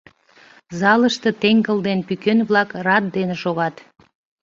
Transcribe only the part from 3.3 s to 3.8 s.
шогат.